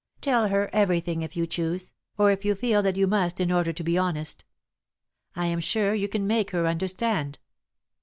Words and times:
Tell 0.19 0.47
her 0.47 0.67
everything, 0.73 1.21
if 1.21 1.37
you 1.37 1.45
choose, 1.45 1.93
or 2.17 2.31
if 2.31 2.43
you 2.43 2.55
feel 2.55 2.81
that 2.81 2.95
you 2.95 3.05
must 3.05 3.39
in 3.39 3.51
order 3.51 3.71
to 3.71 3.83
be 3.83 3.99
honest. 3.99 4.43
I 5.35 5.45
am 5.45 5.59
sure 5.59 5.93
you 5.93 6.07
can 6.09 6.25
make 6.25 6.49
her 6.49 6.65
understand. 6.65 7.37